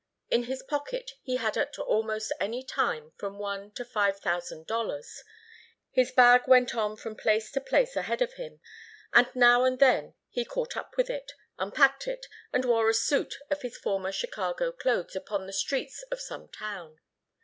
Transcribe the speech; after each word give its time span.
In 0.31 0.45
his 0.45 0.63
pocket 0.63 1.11
he 1.21 1.35
had 1.35 1.55
at 1.57 1.77
almost 1.77 2.33
any 2.39 2.63
time 2.63 3.11
from 3.17 3.37
one 3.37 3.69
to 3.73 3.85
five 3.85 4.17
thousand 4.19 4.65
dollars, 4.65 5.23
his 5.91 6.11
bag 6.11 6.47
went 6.47 6.73
on 6.73 6.95
from 6.97 7.15
place 7.15 7.51
to 7.51 7.61
place 7.61 7.95
ahead 7.95 8.19
of 8.19 8.33
him, 8.33 8.61
and 9.13 9.29
now 9.35 9.63
and 9.63 9.77
then 9.77 10.15
he 10.27 10.43
caught 10.43 10.75
up 10.75 10.97
with 10.97 11.11
it, 11.11 11.33
unpacked 11.59 12.07
it, 12.07 12.25
and 12.51 12.65
wore 12.65 12.89
a 12.89 12.95
suit 12.95 13.35
of 13.51 13.61
his 13.61 13.77
former 13.77 14.11
Chicago 14.11 14.71
clothes 14.71 15.15
upon 15.15 15.45
the 15.45 15.53
streets 15.53 16.01
of 16.09 16.19
some 16.19 16.47
town. 16.47 16.99